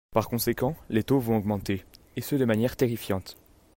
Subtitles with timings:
[0.09, 3.37] Par conséquent, les taux vont augmenter, et ce de manière terrifiante.